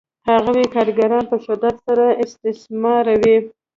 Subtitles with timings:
[0.29, 3.37] هغوی کارګران په شدت سره استثماروي